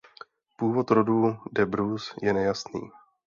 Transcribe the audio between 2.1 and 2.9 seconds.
je nejasný.